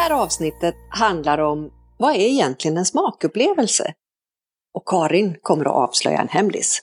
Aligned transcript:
här 0.00 0.10
avsnittet 0.10 0.74
handlar 0.88 1.38
om 1.38 1.72
vad 1.98 2.14
är 2.14 2.18
egentligen 2.18 2.76
en 2.76 2.84
smakupplevelse? 2.84 3.94
Och 4.74 4.88
Karin 4.88 5.36
kommer 5.42 5.64
att 5.64 5.88
avslöja 5.88 6.20
en 6.20 6.28
hemlis. 6.28 6.82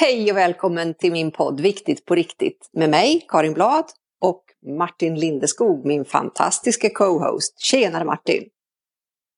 Hej 0.00 0.30
och 0.30 0.36
välkommen 0.36 0.94
till 0.94 1.12
min 1.12 1.30
podd 1.30 1.60
Viktigt 1.60 2.04
på 2.04 2.14
riktigt 2.14 2.70
med 2.72 2.90
mig, 2.90 3.26
Karin 3.28 3.54
Blad, 3.54 3.84
och 4.20 4.44
Martin 4.78 5.14
Lindeskog, 5.14 5.86
min 5.86 6.04
fantastiska 6.04 6.90
co-host. 6.90 7.60
Tjenare 7.60 8.04
Martin! 8.04 8.48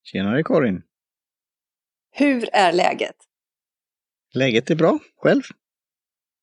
Tjenare 0.04 0.42
Karin! 0.42 0.82
Hur 2.10 2.48
är 2.52 2.72
läget? 2.72 3.16
Läget 4.34 4.70
är 4.70 4.74
bra, 4.74 4.98
själv? 5.16 5.42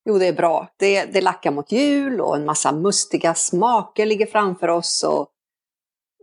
Jo, 0.06 0.18
det 0.18 0.28
är 0.28 0.34
bra. 0.34 0.74
Det, 0.78 1.06
det 1.06 1.21
lackar 1.21 1.52
mot 1.52 1.71
jul 1.71 2.21
och 2.21 2.36
en 2.36 2.46
massa 2.46 2.71
mustiga 2.71 3.34
smaker 3.34 4.06
ligger 4.06 4.25
framför 4.25 4.68
oss. 4.68 5.04
Och, 5.04 5.32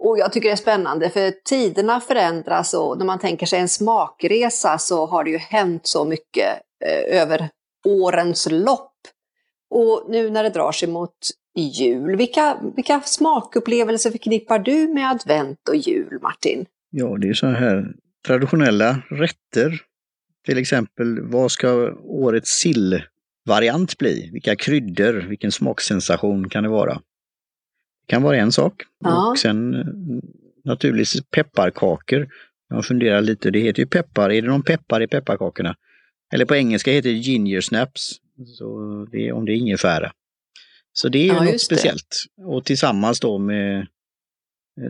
och 0.05 0.19
jag 0.19 0.33
tycker 0.33 0.49
det 0.49 0.53
är 0.53 0.57
spännande 0.57 1.11
för 1.11 1.31
tiderna 1.45 2.01
förändras 2.01 2.75
och 2.75 2.99
när 2.99 3.05
man 3.05 3.19
tänker 3.19 3.47
sig 3.47 3.61
en 3.61 3.69
smakresa 3.69 4.79
så 4.79 5.07
har 5.07 5.25
det 5.25 5.31
ju 5.31 5.39
hänt 5.39 5.87
så 5.87 6.05
mycket 6.05 6.49
eh, 6.85 7.21
över 7.21 7.49
årens 7.87 8.49
lopp. 8.51 8.93
Och 9.71 10.07
nu 10.09 10.31
när 10.31 10.43
det 10.43 10.51
drar 10.51 10.73
sig 10.73 10.89
mot 10.89 11.17
jul, 11.55 12.17
vilka, 12.17 12.59
vilka 12.77 13.01
smakupplevelser 13.01 14.11
förknippar 14.11 14.59
du 14.59 14.89
med 14.89 15.11
advent 15.11 15.69
och 15.69 15.77
jul, 15.77 16.19
Martin? 16.23 16.67
Ja, 16.91 17.17
det 17.19 17.29
är 17.29 17.35
så 17.35 17.47
här 17.47 17.95
traditionella 18.27 19.03
rätter. 19.11 19.81
Till 20.47 20.59
exempel, 20.59 21.21
vad 21.21 21.53
ska 21.53 21.93
årets 22.05 22.51
sillvariant 22.51 23.99
bli? 23.99 24.31
Vilka 24.33 24.57
kryddor, 24.57 25.27
vilken 25.29 25.53
smaksensation 25.53 26.49
kan 26.49 26.63
det 26.63 26.71
vara? 26.71 27.01
Det 28.07 28.11
kan 28.11 28.23
vara 28.23 28.37
en 28.37 28.53
sak. 28.53 28.83
Ja. 29.05 29.31
Och 29.31 29.39
sen 29.39 29.75
eh, 29.75 29.87
naturligtvis 30.65 31.23
pepparkakor. 31.31 32.29
Jag 32.69 32.85
funderar 32.85 33.21
lite, 33.21 33.51
det 33.51 33.61
heter 33.61 33.81
ju 33.81 33.87
peppar, 33.87 34.31
är 34.31 34.43
det 34.43 34.49
någon 34.49 34.63
peppar 34.63 35.03
i 35.03 35.07
pepparkakorna? 35.07 35.77
Eller 36.35 36.45
på 36.45 36.57
engelska 36.57 36.91
heter 36.91 37.09
det 37.09 37.17
ginger 37.17 37.61
snaps, 37.61 38.13
så 38.47 39.07
det 39.13 39.29
är, 39.29 39.33
om 39.33 39.45
det 39.45 39.53
är 39.53 39.57
ingefära. 39.57 40.13
Så 40.93 41.09
det 41.09 41.29
är 41.29 41.35
ja, 41.35 41.45
något 41.45 41.61
speciellt. 41.61 42.25
Och 42.47 42.65
tillsammans 42.65 43.21
då 43.21 43.39
med 43.39 43.87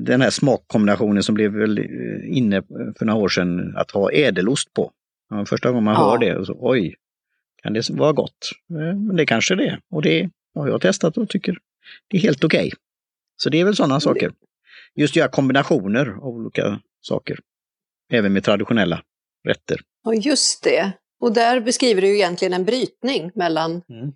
den 0.00 0.20
här 0.20 0.30
smakkombinationen 0.30 1.22
som 1.22 1.34
blev 1.34 1.52
väl 1.52 1.78
eh, 1.78 2.36
inne 2.36 2.62
för 2.98 3.04
några 3.04 3.20
år 3.20 3.28
sedan 3.28 3.76
att 3.76 3.90
ha 3.90 4.12
ädelost 4.12 4.74
på. 4.74 4.92
Första 5.46 5.68
gången 5.68 5.84
man 5.84 5.94
ja. 5.94 6.10
hör 6.10 6.18
det, 6.18 6.46
så, 6.46 6.56
oj, 6.60 6.94
kan 7.62 7.72
det 7.72 7.90
vara 7.90 8.12
gott? 8.12 8.50
Eh, 8.70 8.96
men 8.98 9.16
det 9.16 9.26
kanske 9.26 9.54
det 9.54 9.66
är. 9.66 9.80
Och 9.90 10.02
det 10.02 10.30
har 10.54 10.68
jag 10.68 10.80
testat 10.80 11.16
och 11.16 11.28
tycker 11.28 11.56
det 12.08 12.16
är 12.16 12.20
helt 12.20 12.44
okej. 12.44 12.66
Okay. 12.66 12.78
Så 13.42 13.48
det 13.48 13.60
är 13.60 13.64
väl 13.64 13.76
sådana 13.76 14.00
saker. 14.00 14.32
Just 14.94 15.16
göra 15.16 15.28
kombinationer 15.28 16.06
av 16.06 16.28
olika 16.28 16.80
saker. 17.00 17.38
Även 18.12 18.32
med 18.32 18.44
traditionella 18.44 19.02
rätter. 19.48 19.80
Ja, 20.04 20.14
just 20.14 20.62
det. 20.62 20.92
Och 21.20 21.32
där 21.32 21.60
beskriver 21.60 22.02
du 22.02 22.14
egentligen 22.14 22.52
en 22.52 22.64
brytning 22.64 23.30
mellan 23.34 23.70
mm. 23.70 24.12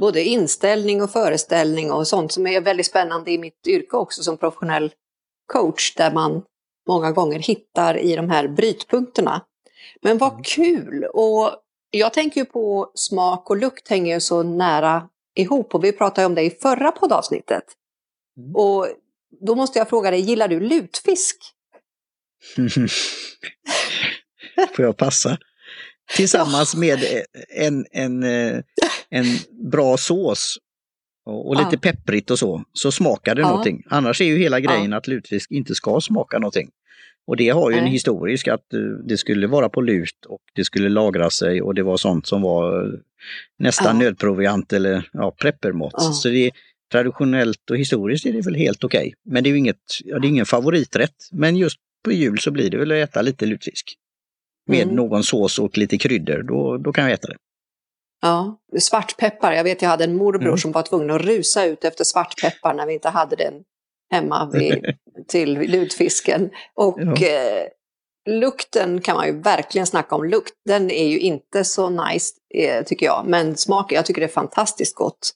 både 0.00 0.24
inställning 0.24 1.02
och 1.02 1.10
föreställning 1.10 1.92
och 1.92 2.08
sånt 2.08 2.32
som 2.32 2.46
är 2.46 2.60
väldigt 2.60 2.86
spännande 2.86 3.30
i 3.30 3.38
mitt 3.38 3.66
yrke 3.66 3.96
också 3.96 4.22
som 4.22 4.36
professionell 4.36 4.92
coach, 5.52 5.94
där 5.94 6.12
man 6.12 6.42
många 6.88 7.12
gånger 7.12 7.38
hittar 7.38 7.98
i 7.98 8.16
de 8.16 8.30
här 8.30 8.48
brytpunkterna. 8.48 9.44
Men 10.02 10.18
vad 10.18 10.32
mm. 10.32 10.42
kul! 10.42 11.04
Och 11.04 11.50
jag 11.90 12.12
tänker 12.12 12.40
ju 12.40 12.44
på 12.44 12.90
smak 12.94 13.50
och 13.50 13.56
lukt 13.56 13.88
hänger 13.88 14.14
ju 14.14 14.20
så 14.20 14.42
nära 14.42 15.08
ihop 15.34 15.74
och 15.74 15.84
vi 15.84 15.92
pratade 15.92 16.26
om 16.26 16.34
det 16.34 16.42
i 16.42 16.50
förra 16.50 16.92
poddavsnittet. 16.92 17.64
Mm. 18.38 18.56
Och 18.56 18.88
då 19.46 19.54
måste 19.54 19.78
jag 19.78 19.88
fråga 19.88 20.10
dig, 20.10 20.20
gillar 20.20 20.48
du 20.48 20.60
lutfisk? 20.60 21.36
Får 24.76 24.84
jag 24.84 24.96
passa? 24.96 25.38
Tillsammans 26.16 26.76
med 26.76 26.98
en, 27.48 27.86
en, 27.90 28.22
eh, 28.22 28.60
en 29.10 29.24
bra 29.70 29.96
sås 29.96 30.58
och, 31.24 31.56
lite 31.56 31.68
ja. 31.72 31.78
pepprigt 31.78 32.30
och 32.30 32.38
så, 32.38 32.64
så 32.72 32.92
smakar 32.92 33.34
det 33.34 33.40
ja. 33.40 33.48
någonting. 33.48 33.82
Annars 33.86 34.20
är 34.20 34.24
ju 34.24 34.38
hela 34.38 34.60
grejen 34.60 34.90
ja. 34.90 34.96
att 34.96 35.06
lutfisk 35.06 35.50
inte 35.50 35.74
ska 35.74 36.00
smaka 36.00 36.38
någonting. 36.38 36.70
Och 37.26 37.36
det 37.36 37.48
har 37.48 37.70
ju 37.70 37.76
en 37.76 37.86
historisk 37.86 38.48
att 38.48 38.72
eh, 38.72 38.80
det 38.80 39.16
skulle 39.16 39.46
vara 39.46 39.68
på 39.68 39.80
lut 39.80 40.26
och 40.28 40.40
det 40.54 40.64
skulle 40.64 40.88
lagra 40.88 41.30
sig 41.30 41.62
och 41.62 41.74
det 41.74 41.82
var 41.82 41.96
sånt 41.96 42.26
som 42.26 42.42
var 42.42 42.84
eh, 42.84 42.92
nästan 43.58 44.00
ja. 44.00 44.04
nödproviant 44.06 44.72
eller 44.72 45.08
ja, 45.12 45.30
preppermått. 45.40 45.94
Ja. 45.96 46.12
Så 46.12 46.28
det, 46.28 46.50
traditionellt 46.92 47.70
och 47.70 47.76
historiskt 47.76 48.26
är 48.26 48.32
det 48.32 48.40
väl 48.40 48.54
helt 48.54 48.84
okej. 48.84 49.00
Okay. 49.00 49.12
Men 49.24 49.44
det 49.44 49.48
är 49.48 49.52
ju 49.52 49.58
inget, 49.58 49.76
ja, 50.04 50.18
det 50.18 50.26
är 50.26 50.28
ingen 50.28 50.46
favoriträtt. 50.46 51.16
Men 51.32 51.56
just 51.56 51.76
på 52.04 52.12
jul 52.12 52.38
så 52.38 52.50
blir 52.50 52.70
det 52.70 52.78
väl 52.78 52.92
att 52.92 53.08
äta 53.08 53.22
lite 53.22 53.46
lutfisk. 53.46 53.94
Med 54.66 54.82
mm. 54.82 54.94
någon 54.94 55.24
sås 55.24 55.58
och 55.58 55.78
lite 55.78 55.98
kryddor, 55.98 56.42
då, 56.42 56.76
då 56.76 56.92
kan 56.92 57.04
jag 57.04 57.12
äta 57.12 57.28
det. 57.28 57.36
Ja, 58.20 58.60
svartpeppar. 58.78 59.52
Jag 59.52 59.64
vet 59.64 59.82
jag 59.82 59.88
hade 59.88 60.04
en 60.04 60.16
morbror 60.16 60.46
mm. 60.46 60.58
som 60.58 60.72
var 60.72 60.82
tvungen 60.82 61.10
att 61.10 61.22
rusa 61.22 61.64
ut 61.64 61.84
efter 61.84 62.04
svartpeppar 62.04 62.74
när 62.74 62.86
vi 62.86 62.94
inte 62.94 63.08
hade 63.08 63.36
den 63.36 63.54
hemma 64.10 64.50
vid, 64.52 64.94
till 65.28 65.58
lutfisken. 65.58 66.50
Och 66.74 66.98
ja. 66.98 67.26
eh, 67.26 67.66
lukten 68.28 69.00
kan 69.00 69.16
man 69.16 69.26
ju 69.26 69.40
verkligen 69.40 69.86
snacka 69.86 70.14
om. 70.14 70.24
Lukt, 70.24 70.52
den 70.64 70.90
är 70.90 71.08
ju 71.08 71.18
inte 71.18 71.64
så 71.64 71.90
nice 71.90 72.34
eh, 72.54 72.84
tycker 72.84 73.06
jag. 73.06 73.24
Men 73.26 73.56
smaken, 73.56 73.96
jag 73.96 74.06
tycker 74.06 74.20
det 74.20 74.26
är 74.26 74.32
fantastiskt 74.32 74.94
gott. 74.94 75.32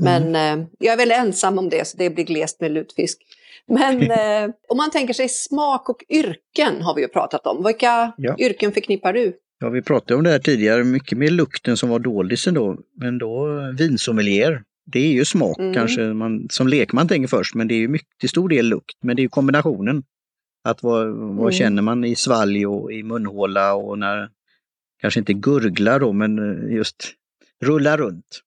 Men 0.00 0.22
mm. 0.22 0.60
eh, 0.60 0.66
jag 0.78 0.92
är 0.92 0.96
väl 0.96 1.10
ensam 1.10 1.58
om 1.58 1.68
det, 1.68 1.86
så 1.86 1.96
det 1.96 2.10
blir 2.10 2.24
glest 2.24 2.60
med 2.60 2.70
lutfisk. 2.72 3.18
Men 3.68 4.02
eh, 4.10 4.54
om 4.68 4.76
man 4.76 4.90
tänker 4.90 5.14
sig 5.14 5.28
smak 5.28 5.88
och 5.88 6.04
yrken 6.08 6.82
har 6.82 6.94
vi 6.94 7.02
ju 7.02 7.08
pratat 7.08 7.46
om. 7.46 7.64
Vilka 7.64 8.12
ja. 8.16 8.36
yrken 8.38 8.72
förknippar 8.72 9.12
du? 9.12 9.32
Ja, 9.60 9.68
vi 9.68 9.82
pratade 9.82 10.14
om 10.14 10.24
det 10.24 10.30
här 10.30 10.38
tidigare, 10.38 10.84
mycket 10.84 11.18
med 11.18 11.32
lukten 11.32 11.76
som 11.76 11.88
var 11.88 11.98
doldisen 11.98 12.54
då. 12.54 12.76
Men 12.96 13.18
då 13.18 13.48
vinsommelier, 13.78 14.62
det 14.92 14.98
är 14.98 15.12
ju 15.12 15.24
smak 15.24 15.58
mm. 15.58 15.74
kanske 15.74 16.00
man 16.00 16.46
som 16.50 16.68
lekman 16.68 17.08
tänker 17.08 17.28
först, 17.28 17.54
men 17.54 17.68
det 17.68 17.74
är 17.74 17.78
ju 17.78 17.88
mycket, 17.88 18.18
till 18.18 18.28
stor 18.28 18.48
del 18.48 18.66
lukt. 18.66 18.96
Men 19.02 19.16
det 19.16 19.20
är 19.20 19.24
ju 19.24 19.28
kombinationen. 19.28 20.02
Att 20.64 20.82
vad, 20.82 21.06
vad 21.14 21.38
mm. 21.38 21.52
känner 21.52 21.82
man 21.82 22.04
i 22.04 22.16
svalg 22.16 22.66
och 22.66 22.92
i 22.92 23.02
munhåla 23.02 23.74
och 23.74 23.98
när, 23.98 24.28
kanske 25.00 25.20
inte 25.20 25.32
gurglar 25.32 26.00
då, 26.00 26.12
men 26.12 26.38
eh, 26.38 26.74
just 26.74 27.14
rulla 27.60 27.96
runt. 27.96 28.42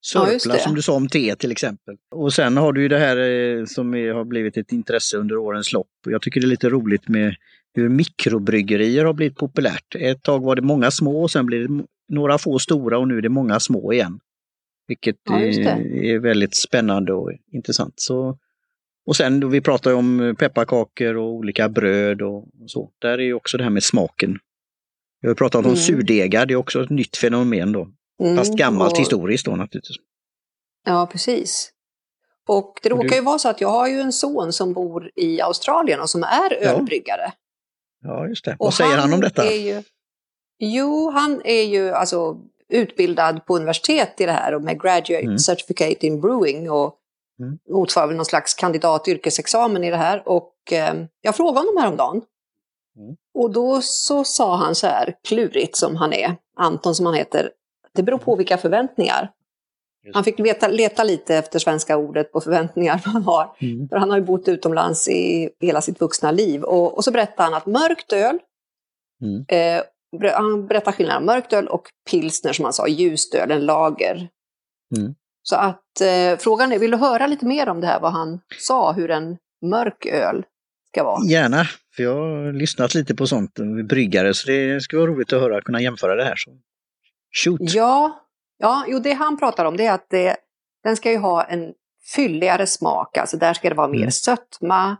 Sörpla 0.00 0.54
ja, 0.54 0.60
som 0.60 0.74
du 0.74 0.82
sa 0.82 0.92
om 0.92 1.08
te 1.08 1.36
till 1.36 1.52
exempel. 1.52 1.96
Och 2.10 2.32
sen 2.32 2.56
har 2.56 2.72
du 2.72 2.82
ju 2.82 2.88
det 2.88 2.98
här 2.98 3.16
eh, 3.16 3.64
som 3.64 3.94
är, 3.94 4.12
har 4.12 4.24
blivit 4.24 4.56
ett 4.56 4.72
intresse 4.72 5.16
under 5.16 5.36
årens 5.36 5.72
lopp. 5.72 5.90
Jag 6.06 6.22
tycker 6.22 6.40
det 6.40 6.46
är 6.46 6.48
lite 6.48 6.68
roligt 6.68 7.08
med 7.08 7.34
hur 7.74 7.88
mikrobryggerier 7.88 9.04
har 9.04 9.12
blivit 9.12 9.36
populärt. 9.36 9.94
Ett 9.98 10.22
tag 10.22 10.42
var 10.42 10.56
det 10.56 10.62
många 10.62 10.90
små 10.90 11.22
och 11.22 11.30
sen 11.30 11.46
blev 11.46 11.68
det 11.68 11.84
några 12.08 12.38
få 12.38 12.58
stora 12.58 12.98
och 12.98 13.08
nu 13.08 13.18
är 13.18 13.22
det 13.22 13.28
många 13.28 13.60
små 13.60 13.92
igen. 13.92 14.20
Vilket 14.88 15.16
ja, 15.24 15.38
är 15.40 16.18
väldigt 16.18 16.56
spännande 16.56 17.12
och 17.12 17.32
intressant. 17.52 17.94
Så, 17.96 18.38
och 19.06 19.16
sen 19.16 19.40
då 19.40 19.48
vi 19.48 19.60
pratar 19.60 19.94
om 19.94 20.36
pepparkakor 20.38 21.16
och 21.16 21.32
olika 21.32 21.68
bröd 21.68 22.22
och 22.22 22.48
så. 22.66 22.90
Där 22.98 23.20
är 23.20 23.32
också 23.32 23.58
det 23.58 23.64
här 23.64 23.70
med 23.70 23.82
smaken. 23.82 24.38
Vi 25.20 25.28
har 25.28 25.34
pratat 25.34 25.58
om 25.58 25.64
mm. 25.64 25.76
surdegar, 25.76 26.46
det 26.46 26.54
är 26.54 26.56
också 26.56 26.82
ett 26.82 26.90
nytt 26.90 27.16
fenomen 27.16 27.72
då. 27.72 27.88
Mm, 28.20 28.36
Fast 28.36 28.54
gammalt 28.54 28.92
och... 28.92 28.98
historiskt 28.98 29.44
då 29.44 29.56
naturligtvis. 29.56 29.96
Ja, 30.84 31.08
precis. 31.12 31.72
Och 32.48 32.80
det 32.82 32.88
råkar 32.88 33.16
ju 33.16 33.22
vara 33.22 33.38
så 33.38 33.48
att 33.48 33.60
jag 33.60 33.68
har 33.68 33.88
ju 33.88 34.00
en 34.00 34.12
son 34.12 34.52
som 34.52 34.72
bor 34.72 35.10
i 35.14 35.40
Australien 35.40 36.00
och 36.00 36.10
som 36.10 36.22
är 36.22 36.52
ölbryggare. 36.52 37.32
Ja, 38.02 38.26
just 38.26 38.44
det. 38.44 38.56
Vad 38.58 38.74
säger 38.74 38.90
han, 38.90 39.00
han 39.00 39.12
om 39.12 39.20
detta? 39.20 39.52
Ju... 39.52 39.82
Jo, 40.58 41.10
han 41.10 41.42
är 41.44 41.62
ju 41.62 41.90
alltså 41.92 42.36
utbildad 42.68 43.46
på 43.46 43.56
universitet 43.56 44.20
i 44.20 44.26
det 44.26 44.32
här 44.32 44.54
och 44.54 44.62
med 44.62 44.82
Graduate 44.82 45.24
mm. 45.24 45.38
Certificate 45.38 46.06
in 46.06 46.20
Brewing 46.20 46.70
och 46.70 46.94
mm. 47.40 47.58
motsvarar 47.70 48.14
någon 48.14 48.24
slags 48.24 48.54
kandidat 48.54 49.08
yrkesexamen 49.08 49.84
i 49.84 49.90
det 49.90 49.96
här. 49.96 50.22
Och 50.28 50.54
eh, 50.72 50.94
jag 51.20 51.36
frågade 51.36 51.58
honom 51.58 51.76
häromdagen. 51.82 52.22
Mm. 52.96 53.16
Och 53.34 53.52
då 53.52 53.80
så 53.82 54.24
sa 54.24 54.56
han 54.56 54.74
så 54.74 54.86
här, 54.86 55.14
klurigt 55.28 55.76
som 55.76 55.96
han 55.96 56.12
är, 56.12 56.36
Anton 56.56 56.94
som 56.94 57.06
han 57.06 57.14
heter, 57.14 57.50
det 57.98 58.02
beror 58.02 58.18
på 58.18 58.36
vilka 58.36 58.58
förväntningar. 58.58 59.30
Han 60.14 60.24
fick 60.24 60.38
leta, 60.38 60.68
leta 60.68 61.04
lite 61.04 61.36
efter 61.36 61.58
svenska 61.58 61.96
ordet 61.96 62.32
på 62.32 62.40
förväntningar 62.40 63.02
man 63.06 63.22
har. 63.22 63.56
Mm. 63.60 63.88
För 63.88 63.96
han 63.96 64.10
har 64.10 64.18
ju 64.18 64.24
bott 64.24 64.48
utomlands 64.48 65.08
i 65.08 65.50
hela 65.60 65.80
sitt 65.80 66.00
vuxna 66.00 66.30
liv. 66.30 66.62
Och, 66.62 66.96
och 66.96 67.04
så 67.04 67.10
berättar 67.10 67.44
han 67.44 67.54
att 67.54 67.66
mörkt 67.66 68.12
öl, 68.12 68.38
mm. 69.22 69.44
eh, 69.48 69.82
han 70.34 70.66
berättar 70.66 70.92
skillnaden 70.92 71.24
mörkt 71.24 71.52
öl 71.52 71.68
och 71.68 71.82
pilsner 72.10 72.52
som 72.52 72.64
han 72.64 72.72
sa, 72.72 72.88
ljust 72.88 73.34
öl, 73.34 73.50
en 73.50 73.66
lager. 73.66 74.28
Mm. 74.96 75.14
Så 75.42 75.56
att 75.56 76.00
eh, 76.00 76.38
frågan 76.38 76.72
är, 76.72 76.78
vill 76.78 76.90
du 76.90 76.96
höra 76.96 77.26
lite 77.26 77.46
mer 77.46 77.68
om 77.68 77.80
det 77.80 77.86
här, 77.86 78.00
vad 78.00 78.12
han 78.12 78.40
sa, 78.58 78.92
hur 78.92 79.10
en 79.10 79.36
mörk 79.66 80.06
öl 80.06 80.44
ska 80.92 81.04
vara? 81.04 81.26
Gärna, 81.26 81.64
för 81.96 82.02
jag 82.02 82.14
har 82.14 82.52
lyssnat 82.52 82.94
lite 82.94 83.14
på 83.14 83.26
sånt, 83.26 83.58
bryggare, 83.88 84.34
så 84.34 84.50
det 84.50 84.82
skulle 84.82 85.00
vara 85.00 85.10
roligt 85.10 85.32
att 85.32 85.40
höra, 85.40 85.60
kunna 85.60 85.80
jämföra 85.80 86.14
det 86.14 86.24
här. 86.24 86.36
Så. 86.36 86.50
Shoot! 87.30 87.60
Ja, 87.60 88.20
ja 88.58 88.84
jo, 88.88 88.98
det 88.98 89.12
han 89.12 89.38
pratar 89.38 89.64
om 89.64 89.76
det 89.76 89.86
är 89.86 89.92
att 89.92 90.10
det, 90.10 90.36
den 90.84 90.96
ska 90.96 91.10
ju 91.10 91.18
ha 91.18 91.44
en 91.44 91.72
fylligare 92.14 92.66
smak, 92.66 93.16
alltså 93.16 93.36
där 93.36 93.54
ska 93.54 93.68
det 93.68 93.74
vara 93.74 93.88
mer 93.88 93.98
mm. 93.98 94.10
sötma, 94.10 94.96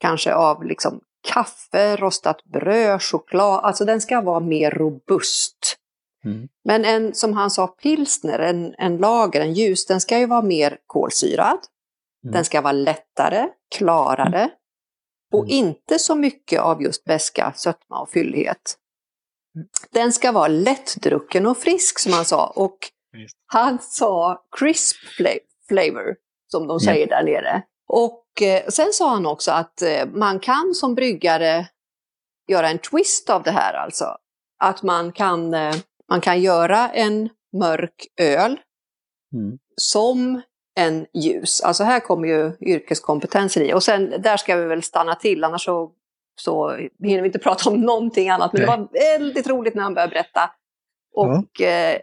kanske 0.00 0.34
av 0.34 0.64
liksom 0.64 1.00
kaffe, 1.28 1.96
rostat 1.96 2.44
bröd, 2.44 3.02
choklad, 3.02 3.64
alltså 3.64 3.84
den 3.84 4.00
ska 4.00 4.20
vara 4.20 4.40
mer 4.40 4.70
robust. 4.70 5.76
Mm. 6.24 6.48
Men 6.64 6.84
en, 6.84 7.14
som 7.14 7.32
han 7.32 7.50
sa, 7.50 7.66
pilsner, 7.66 8.38
en, 8.38 8.74
en 8.78 8.96
lager, 8.96 9.40
en 9.40 9.52
ljus, 9.52 9.86
den 9.86 10.00
ska 10.00 10.18
ju 10.18 10.26
vara 10.26 10.42
mer 10.42 10.78
kolsyrad. 10.86 11.58
Mm. 12.24 12.32
Den 12.32 12.44
ska 12.44 12.60
vara 12.60 12.72
lättare, 12.72 13.48
klarare 13.78 14.38
mm. 14.38 14.50
och 15.32 15.44
mm. 15.44 15.50
inte 15.50 15.98
så 15.98 16.14
mycket 16.14 16.60
av 16.60 16.82
just 16.82 17.04
beska, 17.04 17.52
sötma 17.56 18.00
och 18.00 18.10
fyllighet. 18.10 18.78
Den 19.90 20.12
ska 20.12 20.32
vara 20.32 20.48
lättdrucken 20.48 21.46
och 21.46 21.58
frisk 21.58 21.98
som 21.98 22.12
han 22.12 22.24
sa. 22.24 22.46
Och 22.46 22.78
han 23.46 23.78
sa 23.78 24.42
crisp 24.58 24.96
flavor, 25.68 26.16
som 26.48 26.66
de 26.66 26.80
säger 26.80 27.06
där 27.06 27.22
nere. 27.22 27.62
Och 27.88 28.42
eh, 28.42 28.66
sen 28.68 28.92
sa 28.92 29.10
han 29.10 29.26
också 29.26 29.50
att 29.50 29.82
eh, 29.82 30.06
man 30.06 30.38
kan 30.38 30.74
som 30.74 30.94
bryggare 30.94 31.68
göra 32.48 32.68
en 32.68 32.78
twist 32.78 33.30
av 33.30 33.42
det 33.42 33.50
här 33.50 33.74
alltså. 33.74 34.16
Att 34.58 34.82
man 34.82 35.12
kan, 35.12 35.54
eh, 35.54 35.74
man 36.08 36.20
kan 36.20 36.40
göra 36.40 36.90
en 36.90 37.28
mörk 37.58 38.06
öl 38.20 38.60
mm. 39.34 39.58
som 39.76 40.42
en 40.78 41.06
ljus. 41.14 41.60
Alltså 41.60 41.84
här 41.84 42.00
kommer 42.00 42.28
ju 42.28 42.52
yrkeskompetensen 42.60 43.62
i. 43.62 43.74
Och 43.74 43.82
sen 43.82 44.22
där 44.22 44.36
ska 44.36 44.56
vi 44.56 44.64
väl 44.64 44.82
stanna 44.82 45.14
till, 45.14 45.44
annars 45.44 45.64
så, 45.64 45.92
så 46.36 46.70
hinner 47.02 47.22
vi 47.22 47.26
inte 47.26 47.38
prata 47.38 47.70
om 47.70 47.80
någonting 47.80 48.28
annat. 48.28 48.52
Men 48.52 48.62
Nej. 48.62 48.70
det 48.70 48.76
var 48.76 48.88
väldigt 49.18 49.46
roligt 49.46 49.74
när 49.74 49.82
han 49.82 49.94
började 49.94 50.10
berätta. 50.10 50.50
Och 51.14 51.50
ja. 51.58 51.66
eh, 51.66 52.00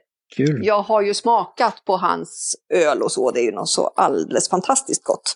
jag 0.61 0.81
har 0.81 1.01
ju 1.01 1.13
smakat 1.13 1.85
på 1.85 1.97
hans 1.97 2.55
öl 2.73 3.01
och 3.01 3.11
så, 3.11 3.31
det 3.31 3.39
är 3.39 3.45
ju 3.45 3.51
något 3.51 3.69
så 3.69 3.87
alldeles 3.87 4.49
fantastiskt 4.49 5.03
gott. 5.03 5.35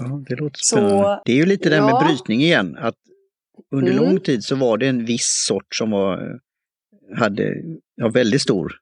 Ja, 0.00 0.24
det 0.28 0.36
låter 0.36 0.58
spännande. 0.58 1.02
Så, 1.02 1.22
det 1.24 1.32
är 1.32 1.36
ju 1.36 1.46
lite 1.46 1.68
det 1.68 1.76
ja. 1.76 1.86
med 1.86 2.06
brytning 2.06 2.40
igen, 2.40 2.76
att 2.80 2.94
under 3.70 3.92
mm. 3.92 4.04
lång 4.04 4.20
tid 4.20 4.44
så 4.44 4.56
var 4.56 4.78
det 4.78 4.86
en 4.86 5.04
viss 5.04 5.44
sort 5.46 5.74
som 5.74 5.90
var, 5.90 6.40
hade 7.16 7.54
ja, 7.96 8.08
väldigt 8.08 8.42
stor 8.42 8.72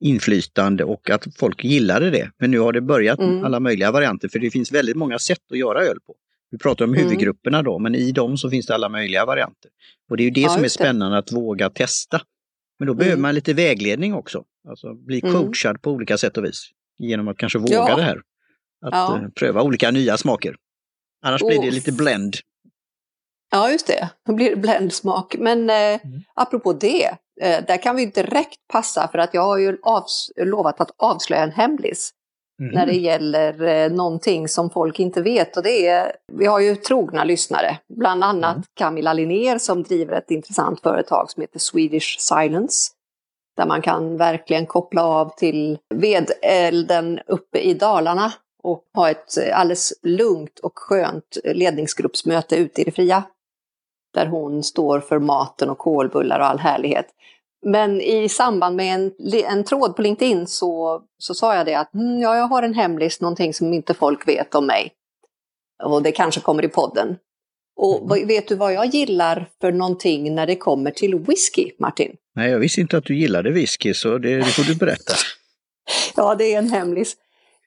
inflytande 0.00 0.84
och 0.84 1.10
att 1.10 1.26
folk 1.36 1.64
gillade 1.64 2.10
det. 2.10 2.30
Men 2.38 2.50
nu 2.50 2.58
har 2.58 2.72
det 2.72 2.80
börjat 2.80 3.18
mm. 3.18 3.44
alla 3.44 3.60
möjliga 3.60 3.92
varianter 3.92 4.28
för 4.28 4.38
det 4.38 4.50
finns 4.50 4.72
väldigt 4.72 4.96
många 4.96 5.18
sätt 5.18 5.52
att 5.52 5.58
göra 5.58 5.84
öl 5.84 5.98
på. 6.06 6.14
Vi 6.52 6.58
pratar 6.58 6.84
om 6.84 6.94
mm. 6.94 7.04
huvudgrupperna 7.04 7.62
då, 7.62 7.78
men 7.78 7.94
i 7.94 8.12
dem 8.12 8.36
så 8.36 8.50
finns 8.50 8.66
det 8.66 8.74
alla 8.74 8.88
möjliga 8.88 9.24
varianter. 9.24 9.70
Och 10.10 10.16
det 10.16 10.22
är 10.22 10.24
ju 10.24 10.30
det 10.30 10.40
ja, 10.40 10.48
som 10.48 10.64
är 10.64 10.68
spännande 10.68 11.18
att 11.18 11.32
våga 11.32 11.70
testa. 11.70 12.20
Men 12.78 12.86
då 12.86 12.94
behöver 12.94 13.14
mm. 13.14 13.22
man 13.22 13.34
lite 13.34 13.54
vägledning 13.54 14.14
också, 14.14 14.44
alltså 14.68 14.94
bli 14.94 15.20
mm. 15.24 15.34
coachad 15.34 15.82
på 15.82 15.90
olika 15.90 16.18
sätt 16.18 16.36
och 16.36 16.44
vis. 16.44 16.70
Genom 16.98 17.28
att 17.28 17.36
kanske 17.36 17.58
våga 17.58 17.74
ja. 17.74 17.96
det 17.96 18.02
här. 18.02 18.16
Att 18.86 18.92
ja. 18.92 19.16
Eh, 19.16 19.28
pröva 19.28 19.62
olika 19.62 19.90
nya 19.90 20.16
smaker. 20.16 20.56
Annars 21.22 21.42
oh. 21.42 21.48
blir 21.48 21.60
det 21.60 21.70
lite 21.70 21.92
blend. 21.92 22.36
Ja, 23.50 23.70
just 23.70 23.86
det. 23.86 24.10
Då 24.26 24.34
blir 24.34 24.50
det 24.50 24.56
blendsmak. 24.56 25.36
Men 25.38 25.70
eh, 25.70 25.76
mm. 25.76 26.22
apropå 26.34 26.72
det, 26.72 27.04
eh, 27.40 27.64
där 27.66 27.82
kan 27.82 27.96
vi 27.96 28.06
direkt 28.06 28.58
passa 28.72 29.08
för 29.08 29.18
att 29.18 29.34
jag 29.34 29.42
har 29.42 29.58
ju 29.58 29.78
lovat 30.36 30.80
att 30.80 30.90
avslöja 30.96 31.42
en 31.42 31.52
hemlis. 31.52 32.12
Mm. 32.62 32.74
När 32.74 32.86
det 32.86 32.96
gäller 32.96 33.62
eh, 33.62 33.90
någonting 33.90 34.48
som 34.48 34.70
folk 34.70 35.00
inte 35.00 35.22
vet. 35.22 35.56
Och 35.56 35.62
det 35.62 35.86
är, 35.86 36.12
vi 36.32 36.46
har 36.46 36.60
ju 36.60 36.76
trogna 36.76 37.24
lyssnare, 37.24 37.78
bland 37.88 38.24
annat 38.24 38.54
mm. 38.54 38.64
Camilla 38.74 39.12
Linnér 39.12 39.58
som 39.58 39.82
driver 39.82 40.18
ett 40.18 40.30
intressant 40.30 40.80
företag 40.80 41.30
som 41.30 41.40
heter 41.40 41.58
Swedish 41.58 42.16
Silence. 42.18 42.92
Där 43.56 43.66
man 43.66 43.82
kan 43.82 44.16
verkligen 44.16 44.66
koppla 44.66 45.04
av 45.04 45.32
till 45.36 45.78
vedelden 45.94 47.20
uppe 47.26 47.58
i 47.58 47.74
Dalarna 47.74 48.32
och 48.62 48.84
ha 48.94 49.10
ett 49.10 49.38
eh, 49.38 49.58
alldeles 49.58 49.92
lugnt 50.02 50.58
och 50.58 50.78
skönt 50.78 51.38
ledningsgruppsmöte 51.44 52.56
ute 52.56 52.80
i 52.80 52.84
det 52.84 52.92
fria. 52.92 53.22
Där 54.14 54.26
hon 54.26 54.62
står 54.62 55.00
för 55.00 55.18
maten 55.18 55.70
och 55.70 55.78
kolbullar 55.78 56.40
och 56.40 56.46
all 56.46 56.58
härlighet. 56.58 57.06
Men 57.66 58.00
i 58.00 58.28
samband 58.28 58.76
med 58.76 58.94
en, 58.94 59.12
en 59.32 59.64
tråd 59.64 59.96
på 59.96 60.02
LinkedIn 60.02 60.46
så, 60.46 61.02
så 61.18 61.34
sa 61.34 61.56
jag 61.56 61.66
det 61.66 61.74
att 61.74 61.94
mm, 61.94 62.20
ja, 62.20 62.36
jag 62.36 62.46
har 62.46 62.62
en 62.62 62.74
hemlis, 62.74 63.20
någonting 63.20 63.54
som 63.54 63.72
inte 63.72 63.94
folk 63.94 64.28
vet 64.28 64.54
om 64.54 64.66
mig. 64.66 64.92
Och 65.84 66.02
det 66.02 66.12
kanske 66.12 66.40
kommer 66.40 66.64
i 66.64 66.68
podden. 66.68 67.16
Och 67.76 68.16
mm. 68.16 68.28
vet 68.28 68.48
du 68.48 68.54
vad 68.54 68.72
jag 68.72 68.86
gillar 68.86 69.48
för 69.60 69.72
någonting 69.72 70.34
när 70.34 70.46
det 70.46 70.56
kommer 70.56 70.90
till 70.90 71.14
whisky, 71.14 71.70
Martin? 71.78 72.16
Nej, 72.34 72.50
jag 72.50 72.58
visste 72.58 72.80
inte 72.80 72.98
att 72.98 73.04
du 73.04 73.16
gillade 73.16 73.50
whisky, 73.50 73.94
så 73.94 74.18
det, 74.18 74.36
det 74.36 74.44
får 74.44 74.62
du 74.62 74.74
berätta. 74.74 75.12
ja, 76.16 76.34
det 76.34 76.54
är 76.54 76.58
en 76.58 76.70
hemlis. 76.70 77.16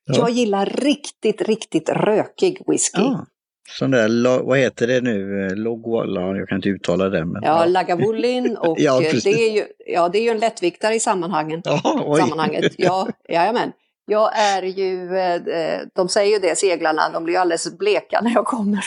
Ja. 0.06 0.16
Jag 0.16 0.30
gillar 0.30 0.66
riktigt, 0.66 1.42
riktigt 1.42 1.90
rökig 1.90 2.62
whisky. 2.68 3.02
Ja. 3.02 3.26
Sån 3.70 3.92
där, 3.92 4.44
vad 4.44 4.58
heter 4.58 4.88
det 4.88 5.02
nu, 5.02 5.50
Logwalla, 5.56 6.22
jag 6.22 6.50
kan 6.50 6.56
inte 6.56 6.70
uttala 6.70 7.10
det. 7.10 7.26
Men, 7.26 7.44
ja, 7.44 7.60
ja. 7.60 7.66
Lagavulin 7.66 8.58
och 8.62 8.80
ja, 8.80 9.00
det, 9.00 9.48
är 9.48 9.52
ju, 9.52 9.66
ja, 9.86 10.10
det 10.10 10.18
är 10.20 10.24
ju 10.24 10.30
en 10.30 10.40
lättviktare 10.40 10.96
i 10.96 11.00
sammanhangen, 11.00 11.62
ja, 11.66 12.18
sammanhanget. 12.20 12.74
Ja, 12.78 13.08
jajamän. 13.30 13.72
Jag 14.08 14.40
är 14.40 14.64
ju, 14.64 15.18
eh, 15.18 15.82
de 15.96 16.10
säger 16.10 16.34
ju 16.34 16.40
det, 16.40 16.58
seglarna, 16.58 17.10
de 17.14 17.24
blir 17.24 17.38
alldeles 17.38 17.78
bleka 17.78 18.22
när 18.22 18.32
jag 18.34 18.46
kommer. 18.46 18.80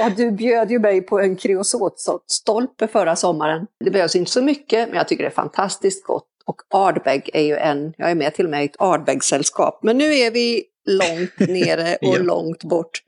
Att 0.00 0.16
du 0.16 0.30
bjöd 0.30 0.70
ju 0.70 0.78
mig 0.78 1.00
på 1.00 1.20
en 1.20 1.36
kreosotstolpe 1.36 2.88
förra 2.88 3.16
sommaren. 3.16 3.66
Det 3.84 3.90
behövs 3.90 4.16
inte 4.16 4.30
så 4.30 4.42
mycket, 4.42 4.88
men 4.88 4.96
jag 4.96 5.08
tycker 5.08 5.24
det 5.24 5.28
är 5.28 5.34
fantastiskt 5.34 6.04
gott. 6.04 6.28
Och 6.44 6.56
Ardbeg 6.70 7.30
är 7.34 7.42
ju 7.42 7.56
en, 7.56 7.94
jag 7.96 8.10
är 8.10 8.14
med 8.14 8.34
till 8.34 8.44
och 8.44 8.50
med 8.50 8.62
i 8.62 8.64
ett 8.64 8.80
Ardbeg-sällskap. 8.80 9.80
Men 9.82 9.98
nu 9.98 10.14
är 10.14 10.30
vi 10.30 10.64
långt 10.86 11.38
nere 11.50 11.96
och 11.96 12.18
ja. 12.18 12.22
långt 12.22 12.64
bort. 12.64 13.02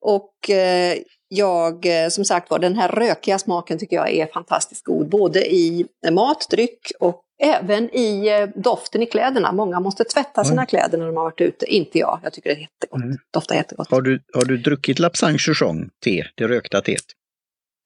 Och 0.00 0.50
eh, 0.50 0.98
jag, 1.28 1.86
eh, 1.86 2.08
som 2.08 2.24
sagt 2.24 2.50
var, 2.50 2.58
den 2.58 2.76
här 2.76 2.88
rökiga 2.88 3.38
smaken 3.38 3.78
tycker 3.78 3.96
jag 3.96 4.10
är 4.10 4.26
fantastiskt 4.26 4.84
god. 4.84 5.08
Både 5.08 5.52
i 5.54 5.86
mat, 6.10 6.46
dryck 6.50 6.92
och 7.00 7.22
även 7.42 7.94
i 7.94 8.28
eh, 8.28 8.62
doften 8.62 9.02
i 9.02 9.06
kläderna. 9.06 9.52
Många 9.52 9.80
måste 9.80 10.04
tvätta 10.04 10.44
sina 10.44 10.62
mm. 10.62 10.66
kläder 10.66 10.98
när 10.98 11.06
de 11.06 11.16
har 11.16 11.24
varit 11.24 11.40
ute. 11.40 11.66
Inte 11.66 11.98
jag, 11.98 12.20
jag 12.22 12.32
tycker 12.32 12.50
det 12.50 12.56
är 12.56 12.60
jättegott. 12.60 13.02
Mm. 13.02 13.16
Doftar 13.30 13.54
jättegott. 13.54 13.90
Har 13.90 14.02
du, 14.02 14.22
har 14.34 14.44
du 14.44 14.56
druckit 14.56 14.98
Lapsang 14.98 15.38
Chouchong, 15.38 15.90
te, 16.04 16.24
det 16.34 16.48
rökta 16.48 16.80
teet? 16.80 17.04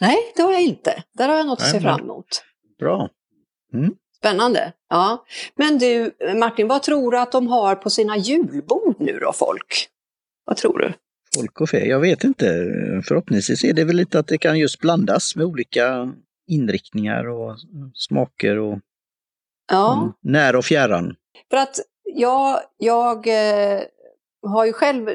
Nej, 0.01 0.17
det 0.37 0.43
har 0.43 0.53
jag 0.53 0.63
inte. 0.63 1.03
Där 1.19 1.29
har 1.29 1.37
jag 1.37 1.47
något 1.47 1.61
att 1.61 1.71
se 1.71 1.81
fram 1.81 2.01
emot. 2.01 2.45
Bra. 2.79 3.09
Mm. 3.75 3.95
Spännande. 4.17 4.73
Ja. 4.89 5.25
Men 5.55 5.79
du, 5.79 6.11
Martin, 6.37 6.69
vad 6.69 6.83
tror 6.83 7.11
du 7.11 7.19
att 7.19 7.33
de 7.33 7.49
har 7.49 7.75
på 7.75 7.91
sina 7.91 8.17
julbord 8.17 8.97
nu 8.99 9.19
då, 9.19 9.33
folk? 9.33 9.89
Vad 10.45 10.57
tror 10.57 10.79
du? 10.79 10.93
Folk 11.37 11.61
och 11.61 11.69
fe, 11.69 11.87
jag 11.87 12.01
vet 12.01 12.25
inte. 12.25 12.47
Förhoppningsvis 13.09 13.65
är 13.65 13.73
det 13.73 13.85
väl 13.85 13.97
lite 13.97 14.19
att 14.19 14.27
det 14.27 14.39
kan 14.39 14.59
just 14.59 14.81
blandas 14.81 15.37
med 15.37 15.47
olika 15.47 16.13
inriktningar 16.47 17.29
och 17.29 17.57
smaker 17.95 18.59
och 18.59 18.79
ja. 19.71 20.13
När 20.21 20.57
och 20.57 20.65
fjärran. 20.65 21.17
För 21.51 21.57
att 21.57 21.81
jag, 22.05 22.61
jag 22.79 23.27
eh, 23.27 23.81
har 24.47 24.65
ju 24.65 24.73
själv 24.73 25.09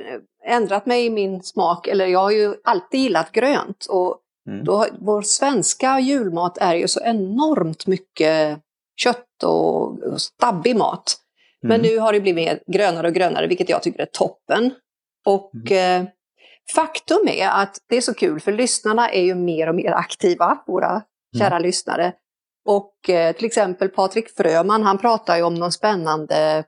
ändrat 0.45 0.85
mig 0.85 1.05
i 1.05 1.09
min 1.09 1.43
smak, 1.43 1.87
eller 1.87 2.07
jag 2.07 2.19
har 2.19 2.31
ju 2.31 2.55
alltid 2.63 2.99
gillat 2.99 3.31
grönt. 3.31 3.85
Och 3.89 4.17
mm. 4.47 4.63
då, 4.63 4.85
vår 4.99 5.21
svenska 5.21 5.99
julmat 5.99 6.57
är 6.57 6.75
ju 6.75 6.87
så 6.87 6.99
enormt 7.03 7.87
mycket 7.87 8.59
kött 8.95 9.43
och 9.43 9.99
stabbig 10.21 10.75
mat. 10.75 11.15
Men 11.61 11.79
mm. 11.79 11.91
nu 11.91 11.99
har 11.99 12.13
det 12.13 12.21
blivit 12.21 12.63
grönare 12.67 13.07
och 13.07 13.13
grönare, 13.13 13.47
vilket 13.47 13.69
jag 13.69 13.83
tycker 13.83 14.01
är 14.01 14.05
toppen. 14.05 14.71
Och 15.25 15.51
mm. 15.71 16.01
eh, 16.01 16.09
faktum 16.75 17.27
är 17.27 17.49
att 17.49 17.77
det 17.89 17.97
är 17.97 18.01
så 18.01 18.13
kul, 18.13 18.39
för 18.39 18.51
lyssnarna 18.51 19.09
är 19.09 19.21
ju 19.21 19.35
mer 19.35 19.69
och 19.69 19.75
mer 19.75 19.91
aktiva, 19.91 20.63
våra 20.67 20.89
mm. 20.89 21.03
kära 21.37 21.59
lyssnare. 21.59 22.13
Och 22.65 23.09
eh, 23.09 23.35
till 23.35 23.45
exempel 23.45 23.89
Patrik 23.89 24.29
Fröman, 24.37 24.83
han 24.83 24.97
pratar 24.97 25.37
ju 25.37 25.43
om 25.43 25.55
någon 25.55 25.71
spännande, 25.71 26.63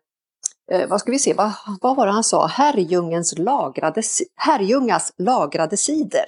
eh, 0.72 0.90
vad 0.90 1.00
ska 1.00 1.12
vi 1.12 1.20
se, 1.20 1.34
vad, 1.34 1.52
vad 1.82 1.96
var 1.96 2.06
det 2.06 2.12
han 2.12 2.24
sa, 2.24 2.48
Herrljungens 2.48 3.38
lagrade, 3.38 4.02
Herrljungas 4.36 5.14
lagrade 5.18 5.78
cider. 5.78 6.26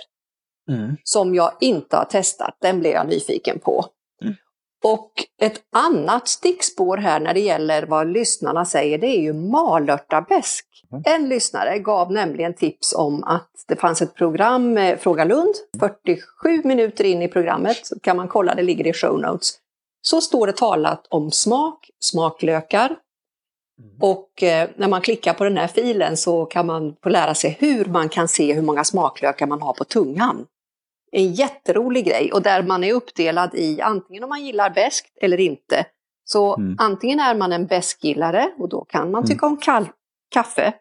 Mm. 0.70 0.98
Som 1.04 1.36
jag 1.36 1.52
inte 1.60 1.98
har 1.98 2.06
testat, 2.06 2.58
den 2.62 2.80
blev 2.80 2.92
jag 2.92 3.08
nyfiken 3.08 3.60
på. 3.60 3.86
Och 4.84 5.12
ett 5.42 5.62
annat 5.76 6.28
stickspår 6.28 6.98
här 6.98 7.20
när 7.20 7.34
det 7.34 7.40
gäller 7.40 7.86
vad 7.86 8.08
lyssnarna 8.08 8.66
säger, 8.66 8.98
det 8.98 9.08
är 9.08 9.22
ju 9.22 9.34
malörtabäsk. 9.34 10.66
Mm. 10.92 11.04
En 11.06 11.30
lyssnare 11.30 11.80
gav 11.80 12.12
nämligen 12.12 12.54
tips 12.54 12.94
om 12.96 13.24
att 13.24 13.50
det 13.68 13.76
fanns 13.76 14.02
ett 14.02 14.16
program 14.16 14.74
med 14.74 15.00
Fråga 15.00 15.24
Lund, 15.24 15.56
47 15.80 16.62
minuter 16.64 17.04
in 17.04 17.22
i 17.22 17.28
programmet, 17.28 17.86
så 17.86 18.00
kan 18.00 18.18
man 18.18 18.28
kolla, 18.28 18.56
det 18.56 18.64
ligger 18.64 18.88
i 18.88 18.94
show 18.94 19.20
notes. 19.20 19.54
Så 20.02 20.22
står 20.22 20.48
det 20.48 20.58
talat 20.58 21.08
om 21.10 21.32
smak, 21.32 21.90
smaklökar. 22.00 22.86
Mm. 22.86 23.98
Och 24.02 24.44
eh, 24.44 24.70
när 24.76 24.88
man 24.88 25.02
klickar 25.02 25.34
på 25.34 25.44
den 25.44 25.58
här 25.58 25.68
filen 25.68 26.18
så 26.18 26.46
kan 26.46 26.66
man 26.66 26.96
få 27.04 27.10
lära 27.10 27.36
sig 27.36 27.58
hur 27.60 27.86
man 27.86 28.10
kan 28.10 28.28
se 28.28 28.54
hur 28.54 28.62
många 28.62 28.84
smaklökar 28.84 29.48
man 29.48 29.62
har 29.62 29.74
på 29.74 29.84
tungan 29.84 30.46
en 31.16 31.34
jätterolig 31.34 32.06
grej 32.06 32.32
och 32.32 32.42
där 32.42 32.64
man 32.64 32.84
är 32.84 32.94
uppdelad 32.94 33.56
i 33.56 33.82
antingen 33.82 34.24
om 34.24 34.30
man 34.30 34.46
gillar 34.46 34.70
bäst 34.70 35.06
eller 35.22 35.40
inte. 35.40 35.86
Så 36.26 36.58
mm. 36.58 36.76
antingen 36.80 37.20
är 37.20 37.36
man 37.36 37.54
en 37.54 37.66
bäskgillare 37.66 38.52
och 38.60 38.70
då 38.70 38.86
kan 38.86 39.12
man 39.12 39.26
tycka 39.26 39.46
mm. 39.46 39.54
om 39.54 39.58
kall 39.58 39.90
kaffe. 40.32 40.74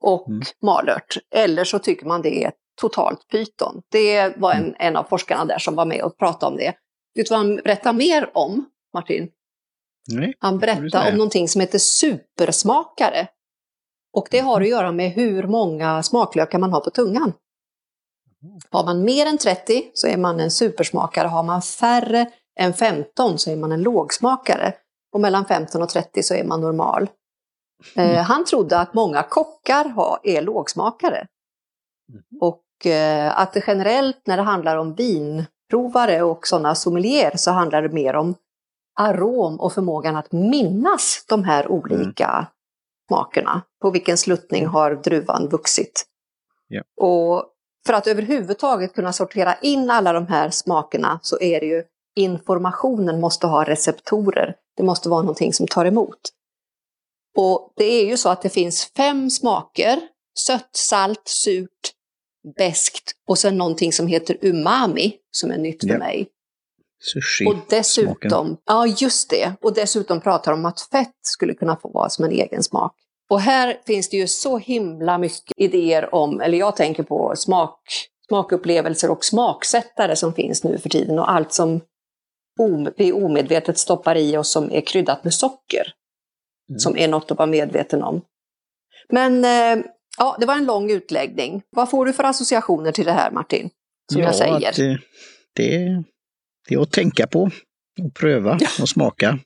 och 0.00 0.28
mm. 0.28 0.42
malört. 0.62 1.16
Eller 1.34 1.64
så 1.64 1.78
tycker 1.78 2.06
man 2.06 2.22
det 2.22 2.44
är 2.44 2.52
totalt 2.80 3.28
pyton. 3.28 3.82
Det 3.90 4.36
var 4.36 4.52
en, 4.52 4.64
mm. 4.64 4.74
en 4.78 4.96
av 4.96 5.04
forskarna 5.04 5.44
där 5.44 5.58
som 5.58 5.74
var 5.74 5.84
med 5.84 6.02
och 6.02 6.18
pratade 6.18 6.52
om 6.52 6.56
det. 6.56 6.74
Vet 7.14 7.26
du 7.26 7.30
vad 7.30 7.38
han 7.38 7.56
berättar 7.56 7.92
mer 7.92 8.30
om, 8.34 8.64
Martin? 8.94 9.28
Nej, 10.12 10.34
han 10.38 10.58
berättar 10.58 11.10
om 11.10 11.16
någonting 11.16 11.48
som 11.48 11.60
heter 11.60 11.78
supersmakare. 11.78 13.28
Och 14.12 14.28
det 14.30 14.38
har 14.38 14.60
att 14.60 14.68
göra 14.68 14.92
med 14.92 15.10
hur 15.10 15.42
många 15.42 16.02
smaklökar 16.02 16.58
man 16.58 16.72
har 16.72 16.80
på 16.80 16.90
tungan. 16.90 17.32
Har 18.70 18.84
man 18.84 19.04
mer 19.04 19.26
än 19.26 19.38
30 19.38 19.90
så 19.94 20.06
är 20.06 20.16
man 20.16 20.40
en 20.40 20.50
supersmakare. 20.50 21.28
Har 21.28 21.42
man 21.42 21.62
färre 21.62 22.30
än 22.60 22.74
15 22.74 23.38
så 23.38 23.50
är 23.50 23.56
man 23.56 23.72
en 23.72 23.82
lågsmakare. 23.82 24.74
Och 25.12 25.20
mellan 25.20 25.44
15 25.44 25.82
och 25.82 25.88
30 25.88 26.22
så 26.22 26.34
är 26.34 26.44
man 26.44 26.60
normal. 26.60 27.10
Mm. 27.94 28.10
Eh, 28.10 28.22
han 28.22 28.44
trodde 28.44 28.78
att 28.78 28.94
många 28.94 29.22
kockar 29.22 29.84
har, 29.84 30.18
är 30.22 30.42
lågsmakare. 30.42 31.26
Mm. 32.12 32.22
Och 32.40 32.86
eh, 32.86 33.38
att 33.38 33.52
det 33.52 33.64
generellt 33.66 34.26
när 34.26 34.36
det 34.36 34.42
handlar 34.42 34.76
om 34.76 34.94
vinprovare 34.94 36.22
och 36.22 36.46
sådana 36.46 36.74
sommelier 36.74 37.32
så 37.36 37.50
handlar 37.50 37.82
det 37.82 37.88
mer 37.88 38.16
om 38.16 38.34
arom 38.98 39.60
och 39.60 39.72
förmågan 39.72 40.16
att 40.16 40.32
minnas 40.32 41.24
de 41.28 41.44
här 41.44 41.68
olika 41.68 42.28
mm. 42.28 42.46
smakerna. 43.08 43.62
På 43.82 43.90
vilken 43.90 44.18
sluttning 44.18 44.66
har 44.66 44.94
druvan 44.94 45.48
vuxit? 45.48 46.04
Yeah. 46.70 46.86
Och 46.96 47.44
för 47.88 47.92
att 47.92 48.06
överhuvudtaget 48.06 48.94
kunna 48.94 49.12
sortera 49.12 49.54
in 49.54 49.90
alla 49.90 50.12
de 50.12 50.26
här 50.26 50.50
smakerna 50.50 51.20
så 51.22 51.40
är 51.40 51.60
det 51.60 51.66
ju 51.66 51.84
informationen 52.16 53.20
måste 53.20 53.46
ha 53.46 53.64
receptorer. 53.64 54.54
Det 54.76 54.82
måste 54.82 55.08
vara 55.08 55.22
någonting 55.22 55.52
som 55.52 55.66
tar 55.66 55.84
emot. 55.84 56.18
Och 57.36 57.72
det 57.76 57.84
är 57.84 58.06
ju 58.06 58.16
så 58.16 58.28
att 58.28 58.42
det 58.42 58.48
finns 58.48 58.92
fem 58.96 59.30
smaker. 59.30 60.00
Sött, 60.38 60.70
salt, 60.72 61.22
surt, 61.24 61.92
beskt 62.56 63.12
och 63.28 63.38
sen 63.38 63.58
någonting 63.58 63.92
som 63.92 64.06
heter 64.06 64.36
umami 64.40 65.16
som 65.30 65.50
är 65.50 65.58
nytt 65.58 65.80
för 65.80 65.88
yeah. 65.88 65.98
mig. 65.98 66.28
Sushi. 67.00 67.46
Och 67.46 67.56
dessutom, 67.68 68.56
ja 68.64 68.86
just 68.86 69.30
det, 69.30 69.52
och 69.60 69.74
dessutom 69.74 70.20
pratar 70.20 70.52
de 70.52 70.60
om 70.60 70.66
att 70.66 70.80
fett 70.80 71.16
skulle 71.22 71.54
kunna 71.54 71.76
få 71.76 71.88
vara 71.88 72.08
som 72.10 72.24
en 72.24 72.32
egen 72.32 72.62
smak. 72.62 72.94
Och 73.28 73.40
här 73.40 73.80
finns 73.86 74.08
det 74.08 74.16
ju 74.16 74.26
så 74.26 74.58
himla 74.58 75.18
mycket 75.18 75.52
idéer 75.56 76.14
om, 76.14 76.40
eller 76.40 76.58
jag 76.58 76.76
tänker 76.76 77.02
på 77.02 77.36
smak, 77.36 77.80
smakupplevelser 78.28 79.10
och 79.10 79.24
smaksättare 79.24 80.16
som 80.16 80.34
finns 80.34 80.64
nu 80.64 80.78
för 80.78 80.88
tiden 80.88 81.18
och 81.18 81.30
allt 81.30 81.52
som 81.52 81.80
vi 82.96 83.12
omedvetet 83.12 83.78
stoppar 83.78 84.16
i 84.16 84.36
oss 84.36 84.52
som 84.52 84.72
är 84.72 84.80
kryddat 84.80 85.24
med 85.24 85.34
socker. 85.34 85.92
Mm. 86.68 86.78
Som 86.78 86.96
är 86.96 87.08
något 87.08 87.30
att 87.30 87.38
vara 87.38 87.46
medveten 87.46 88.02
om. 88.02 88.22
Men 89.08 89.44
eh, 89.44 89.84
ja, 90.18 90.36
det 90.40 90.46
var 90.46 90.54
en 90.54 90.64
lång 90.64 90.90
utläggning. 90.90 91.62
Vad 91.70 91.90
får 91.90 92.06
du 92.06 92.12
för 92.12 92.24
associationer 92.24 92.92
till 92.92 93.04
det 93.04 93.12
här 93.12 93.30
Martin? 93.30 93.70
Som 94.12 94.20
ja, 94.20 94.26
jag 94.26 94.34
säger. 94.34 94.72
Det, 94.76 94.98
det, 95.54 96.04
det 96.68 96.74
är 96.74 96.80
att 96.80 96.92
tänka 96.92 97.26
på 97.26 97.50
och 98.02 98.14
pröva 98.14 98.58
och 98.80 98.88
smaka. 98.88 99.38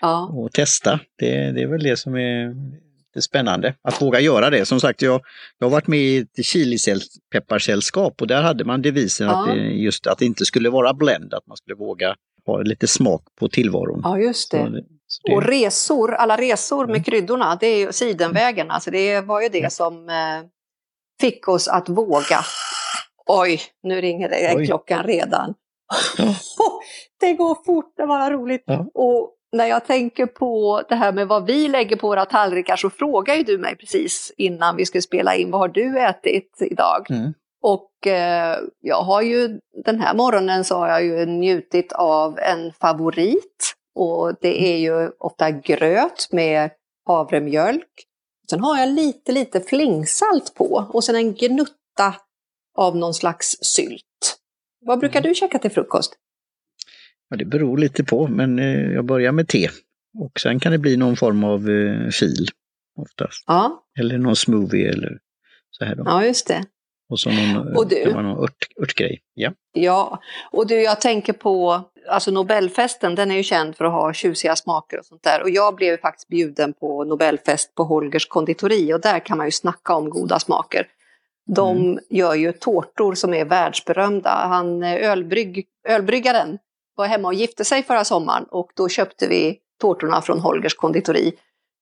Ja. 0.00 0.30
Och 0.34 0.52
testa. 0.52 1.00
Det, 1.18 1.52
det 1.52 1.62
är 1.62 1.66
väl 1.66 1.82
det 1.82 1.96
som 1.96 2.14
är 2.14 2.54
spännande. 3.22 3.74
Att 3.82 4.02
våga 4.02 4.20
göra 4.20 4.50
det. 4.50 4.64
Som 4.64 4.80
sagt, 4.80 5.02
jag, 5.02 5.20
jag 5.58 5.66
har 5.66 5.70
varit 5.70 5.86
med 5.86 5.98
i 5.98 6.18
ett 6.18 6.44
chilipepparsällskap 6.44 8.20
och 8.20 8.26
där 8.26 8.42
hade 8.42 8.64
man 8.64 8.82
devisen 8.82 9.26
ja. 9.26 9.40
att 9.40 9.54
det, 9.54 9.60
just 9.60 10.06
att 10.06 10.18
det 10.18 10.24
inte 10.24 10.44
skulle 10.44 10.70
vara 10.70 10.94
blend, 10.94 11.34
att 11.34 11.46
man 11.46 11.56
skulle 11.56 11.74
våga 11.74 12.14
ha 12.46 12.62
lite 12.62 12.86
smak 12.86 13.22
på 13.40 13.48
tillvaron. 13.48 14.00
Ja, 14.04 14.18
just 14.18 14.50
det. 14.50 14.58
Så, 14.58 14.82
så 15.06 15.22
det... 15.28 15.34
Och 15.34 15.42
resor, 15.42 16.14
alla 16.14 16.36
resor 16.36 16.86
med 16.86 16.94
mm. 16.94 17.04
kryddorna, 17.04 17.56
det 17.60 17.66
är 17.66 17.78
ju 17.78 17.92
sidenvägen, 17.92 18.70
alltså 18.70 18.90
det 18.90 19.20
var 19.20 19.40
ju 19.42 19.48
det 19.48 19.58
mm. 19.58 19.70
som 19.70 20.08
eh, 20.08 20.48
fick 21.20 21.48
oss 21.48 21.68
att 21.68 21.88
våga. 21.88 22.40
Oj, 23.26 23.60
nu 23.82 24.00
ringer 24.00 24.28
det 24.28 24.54
Oj. 24.56 24.66
klockan 24.66 25.04
redan. 25.04 25.54
Ja. 26.18 26.34
det 27.20 27.32
går 27.32 27.64
fort, 27.66 27.92
det 27.96 28.06
var 28.06 28.30
roligt. 28.30 28.62
Ja. 28.66 28.86
Och 28.94 29.34
när 29.52 29.66
jag 29.66 29.86
tänker 29.86 30.26
på 30.26 30.82
det 30.88 30.94
här 30.94 31.12
med 31.12 31.28
vad 31.28 31.46
vi 31.46 31.68
lägger 31.68 31.96
på 31.96 32.08
våra 32.08 32.24
tallrikar 32.24 32.76
så 32.76 32.90
frågar 32.90 33.34
ju 33.34 33.42
du 33.42 33.58
mig 33.58 33.76
precis 33.76 34.32
innan 34.36 34.76
vi 34.76 34.86
skulle 34.86 35.02
spela 35.02 35.36
in, 35.36 35.50
vad 35.50 35.60
har 35.60 35.68
du 35.68 35.98
ätit 36.00 36.56
idag? 36.60 37.10
Mm. 37.10 37.32
Och 37.62 38.06
eh, 38.06 38.58
jag 38.80 39.02
har 39.02 39.22
ju 39.22 39.60
den 39.84 40.00
här 40.00 40.14
morgonen 40.14 40.64
så 40.64 40.76
har 40.76 40.88
jag 40.88 41.04
ju 41.04 41.26
njutit 41.26 41.92
av 41.92 42.38
en 42.38 42.72
favorit 42.72 43.74
och 43.94 44.34
det 44.40 44.74
är 44.74 44.76
ju 44.76 45.10
ofta 45.18 45.50
gröt 45.50 46.28
med 46.32 46.70
havremjölk. 47.06 48.04
Sen 48.50 48.60
har 48.60 48.78
jag 48.78 48.88
lite, 48.88 49.32
lite 49.32 49.60
flingsalt 49.60 50.54
på 50.54 50.86
och 50.92 51.04
sen 51.04 51.16
en 51.16 51.34
gnutta 51.34 52.14
av 52.76 52.96
någon 52.96 53.14
slags 53.14 53.56
sylt. 53.60 54.38
Vad 54.80 54.98
brukar 54.98 55.20
mm. 55.20 55.28
du 55.28 55.34
käka 55.34 55.58
till 55.58 55.70
frukost? 55.70 56.14
Ja, 57.30 57.36
det 57.36 57.44
beror 57.44 57.78
lite 57.78 58.04
på, 58.04 58.28
men 58.28 58.58
eh, 58.58 58.92
jag 58.92 59.04
börjar 59.04 59.32
med 59.32 59.48
te. 59.48 59.68
Och 60.18 60.40
sen 60.40 60.60
kan 60.60 60.72
det 60.72 60.78
bli 60.78 60.96
någon 60.96 61.16
form 61.16 61.44
av 61.44 61.70
eh, 61.70 62.08
fil 62.08 62.48
oftast. 62.96 63.44
Ja. 63.46 63.84
Eller 64.00 64.18
någon 64.18 64.36
smoothie 64.36 64.92
eller 64.92 65.18
så 65.70 65.84
här 65.84 65.94
då. 65.94 66.02
Ja, 66.06 66.24
just 66.24 66.48
det. 66.48 66.64
Och 67.10 67.20
så 67.20 67.30
någon, 67.30 67.76
och 67.76 67.88
du, 67.88 68.12
kan 68.12 68.24
någon 68.24 68.44
ört, 68.44 68.66
örtgrej. 68.82 69.20
Ja. 69.34 69.52
ja, 69.72 70.20
och 70.50 70.66
du, 70.66 70.82
jag 70.82 71.00
tänker 71.00 71.32
på, 71.32 71.82
alltså 72.08 72.30
Nobelfesten, 72.30 73.14
den 73.14 73.30
är 73.30 73.36
ju 73.36 73.42
känd 73.42 73.76
för 73.76 73.84
att 73.84 73.92
ha 73.92 74.12
tjusiga 74.12 74.56
smaker 74.56 74.98
och 74.98 75.04
sånt 75.04 75.22
där. 75.22 75.42
Och 75.42 75.50
jag 75.50 75.74
blev 75.74 75.96
faktiskt 75.96 76.28
bjuden 76.28 76.72
på 76.72 77.04
Nobelfest 77.04 77.74
på 77.74 77.84
Holgers 77.84 78.26
konditori 78.26 78.92
och 78.92 79.00
där 79.00 79.18
kan 79.18 79.38
man 79.38 79.46
ju 79.46 79.50
snacka 79.50 79.94
om 79.94 80.10
goda 80.10 80.38
smaker. 80.38 80.86
De 81.46 81.76
mm. 81.76 81.98
gör 82.10 82.34
ju 82.34 82.52
tårtor 82.52 83.14
som 83.14 83.34
är 83.34 83.44
världsberömda. 83.44 84.30
Han 84.30 84.82
eh, 84.82 85.10
ölbrygg, 85.10 85.66
ölbryggaren 85.88 86.58
var 86.98 87.06
hemma 87.06 87.28
och 87.28 87.34
gifte 87.34 87.64
sig 87.64 87.82
förra 87.82 88.04
sommaren 88.04 88.44
och 88.50 88.70
då 88.76 88.88
köpte 88.88 89.28
vi 89.28 89.58
tårtorna 89.80 90.22
från 90.22 90.40
Holgers 90.40 90.74
konditori. 90.74 91.32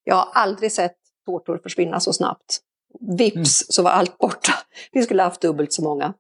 Jag 0.04 0.14
har 0.14 0.28
aldrig 0.32 0.73
sett 0.73 0.96
tårtor 1.26 1.61
försvinna 1.62 2.00
så 2.00 2.12
snabbt. 2.12 2.61
Vips 3.18 3.35
mm. 3.35 3.44
så 3.44 3.82
var 3.82 3.90
allt 3.90 4.18
borta. 4.18 4.52
Vi 4.92 5.02
skulle 5.02 5.23
haft 5.23 5.40
dubbelt 5.40 5.73
så 5.73 5.82
många. 5.82 6.14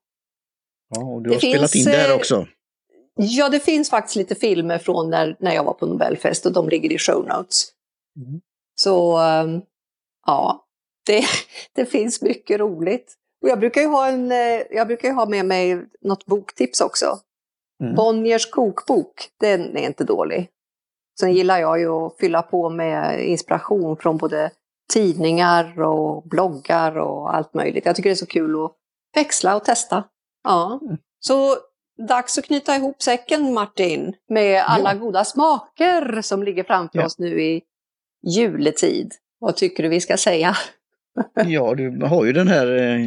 Ja, 0.94 1.04
och 1.04 1.22
du 1.22 1.30
har 1.30 1.34
det 1.34 1.40
spelat 1.40 1.72
finns, 1.72 1.86
in 1.86 1.92
där 1.92 2.10
eh, 2.10 2.16
också. 2.16 2.46
Ja, 3.14 3.48
det 3.48 3.60
finns 3.60 3.90
faktiskt 3.90 4.16
lite 4.16 4.34
filmer 4.34 4.78
från 4.78 5.10
när, 5.10 5.36
när 5.40 5.54
jag 5.54 5.64
var 5.64 5.72
på 5.72 5.86
Nobelfest 5.86 6.46
och 6.46 6.52
de 6.52 6.68
ligger 6.68 6.92
i 6.92 6.98
show 6.98 7.26
notes. 7.26 7.68
Mm. 8.16 8.40
Så 8.74 9.16
ehm, 9.16 9.62
ja, 10.26 10.66
det, 11.06 11.24
det 11.72 11.86
finns 11.86 12.22
mycket 12.22 12.60
roligt. 12.60 13.14
Och 13.42 13.48
jag 13.48 13.60
brukar 13.60 13.80
ju 13.80 13.86
ha, 13.86 14.08
en, 14.08 14.32
eh, 14.32 14.62
jag 14.70 14.86
brukar 14.86 15.12
ha 15.12 15.26
med 15.26 15.46
mig 15.46 15.86
något 16.00 16.26
boktips 16.26 16.80
också. 16.80 17.18
Mm. 17.82 17.94
Bonniers 17.94 18.50
kokbok, 18.50 19.28
den 19.40 19.76
är 19.76 19.86
inte 19.86 20.04
dålig. 20.04 20.50
Sen 21.20 21.32
gillar 21.32 21.58
jag 21.58 21.80
ju 21.80 21.88
att 21.88 22.16
fylla 22.18 22.42
på 22.42 22.70
med 22.70 23.28
inspiration 23.28 23.96
från 23.96 24.16
både 24.16 24.50
tidningar 24.92 25.80
och 25.82 26.28
bloggar 26.28 26.98
och 26.98 27.34
allt 27.34 27.54
möjligt. 27.54 27.86
Jag 27.86 27.96
tycker 27.96 28.10
det 28.10 28.14
är 28.14 28.14
så 28.14 28.26
kul 28.26 28.64
att 28.64 28.72
växla 29.14 29.56
och 29.56 29.64
testa. 29.64 30.04
Ja. 30.44 30.80
Mm. 30.82 30.96
Så 31.20 31.56
dags 32.08 32.38
att 32.38 32.44
knyta 32.44 32.76
ihop 32.76 33.02
säcken 33.02 33.54
Martin 33.54 34.14
med 34.28 34.62
alla 34.66 34.92
ja. 34.92 34.98
goda 34.98 35.24
smaker 35.24 36.22
som 36.22 36.42
ligger 36.42 36.64
framför 36.64 36.98
ja. 36.98 37.06
oss 37.06 37.18
nu 37.18 37.42
i 37.42 37.62
juletid. 38.26 39.12
Vad 39.38 39.56
tycker 39.56 39.82
du 39.82 39.88
vi 39.88 40.00
ska 40.00 40.16
säga? 40.16 40.56
ja, 41.46 41.74
du 41.74 42.04
har 42.06 42.24
ju 42.24 42.32
den 42.32 42.48
här, 42.48 42.66
eh, 42.66 43.00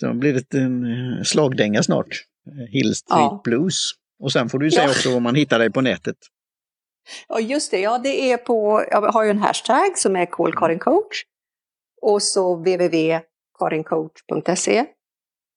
det 0.00 0.06
har 0.06 0.14
blivit 0.14 0.54
en 0.54 0.84
eh, 0.84 1.22
slagdänga 1.22 1.82
snart, 1.82 2.24
Hill 2.70 2.94
Street 2.94 3.20
ja. 3.20 3.40
Blues. 3.44 3.92
Och 4.18 4.32
sen 4.32 4.48
får 4.48 4.58
du 4.58 4.70
säga 4.70 4.88
också 4.88 5.12
var 5.12 5.20
man 5.20 5.34
hittar 5.34 5.58
dig 5.58 5.72
på 5.72 5.80
nätet. 5.80 6.16
Ja, 7.28 7.40
just 7.40 7.70
det. 7.70 7.80
Ja, 7.80 7.98
det 7.98 8.32
är 8.32 8.36
på, 8.36 8.86
jag 8.90 9.12
har 9.12 9.24
ju 9.24 9.30
en 9.30 9.38
hashtag 9.38 9.98
som 9.98 10.16
är 10.16 10.26
Call 10.26 10.54
Karin 10.54 10.78
Coach. 10.78 11.22
Och 12.02 12.22
så 12.22 12.56
www.karincoach.se. 12.56 14.86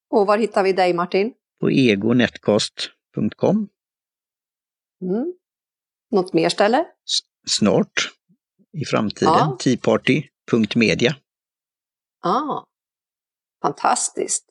Och 0.10 0.28
var 0.28 0.38
hittar 0.38 0.64
vi 0.64 0.74
dig 0.74 0.94
Martin? 0.94 1.34
På 1.60 1.70
egonetcast.com. 1.70 3.70
Mm. 5.02 5.34
Något 6.12 6.34
mer 6.34 6.50
ställe? 6.50 6.80
S 6.80 7.20
snart 7.48 8.18
i 8.78 8.86
framtiden. 8.86 9.34
Ja. 9.34 9.58
Teaparty.media. 9.60 11.16
Ah, 12.24 12.64
fantastiskt. 13.62 14.46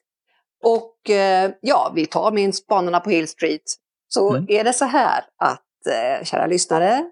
Och 0.63 1.11
eh, 1.11 1.53
ja, 1.61 1.93
vi 1.95 2.07
tar 2.07 2.33
min 2.33 2.53
Spanarna 2.53 3.01
på 3.01 3.11
Hill 3.11 3.29
Street. 3.29 3.63
Så 4.09 4.31
mm. 4.31 4.47
är 4.49 4.65
det 4.65 4.73
så 4.73 4.85
här 4.85 5.25
att, 5.37 5.87
eh, 5.87 6.25
kära 6.25 6.47
lyssnare, 6.47 7.05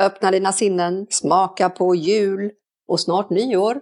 öppna 0.00 0.30
dina 0.30 0.52
sinnen, 0.52 1.06
smaka 1.10 1.70
på 1.70 1.94
jul 1.94 2.50
och 2.88 3.00
snart 3.00 3.30
nyår. 3.30 3.80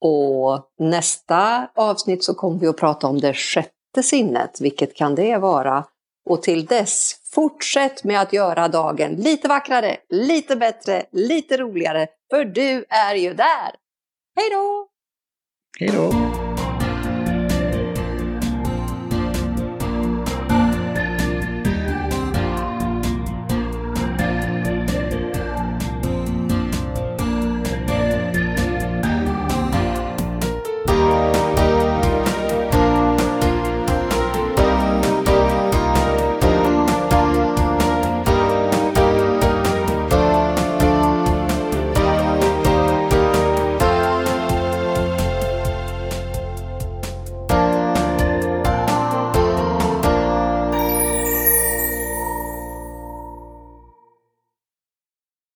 Och 0.00 0.70
nästa 0.78 1.68
avsnitt 1.74 2.24
så 2.24 2.34
kommer 2.34 2.58
vi 2.58 2.66
att 2.66 2.76
prata 2.76 3.06
om 3.06 3.20
det 3.20 3.34
sjätte 3.34 4.02
sinnet. 4.02 4.60
Vilket 4.60 4.96
kan 4.96 5.14
det 5.14 5.36
vara? 5.36 5.84
Och 6.30 6.42
till 6.42 6.66
dess, 6.66 7.20
fortsätt 7.34 8.04
med 8.04 8.20
att 8.20 8.32
göra 8.32 8.68
dagen 8.68 9.14
lite 9.14 9.48
vackrare, 9.48 9.96
lite 10.08 10.56
bättre, 10.56 11.04
lite 11.12 11.56
roligare. 11.56 12.06
För 12.30 12.44
du 12.44 12.84
är 12.88 13.14
ju 13.14 13.34
där! 13.34 13.74
Hej 14.36 14.50
då! 14.50 14.88
Hej 15.78 15.90
då! 15.90 16.31